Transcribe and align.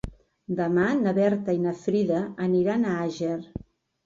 Demà 0.59 0.85
na 1.01 1.13
Berta 1.17 1.55
i 1.57 1.61
na 1.67 1.75
Frida 1.83 2.23
aniran 2.47 2.89
a 2.89 2.97
Àger. 3.05 3.39